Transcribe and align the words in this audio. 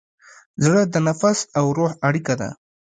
زړه 0.63 0.81
د 0.93 0.95
نفس 1.07 1.37
او 1.57 1.65
روح 1.77 1.91
اړیکه 2.07 2.33
ده. 2.41 2.49